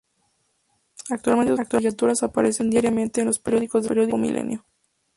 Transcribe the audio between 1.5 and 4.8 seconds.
sus caricaturas aparecen diariamente en los periódicos del grupo Milenio.